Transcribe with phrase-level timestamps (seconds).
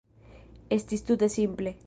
[0.77, 1.77] Estis tute simple.